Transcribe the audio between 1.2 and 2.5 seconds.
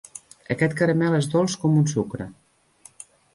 dolç com un sucre.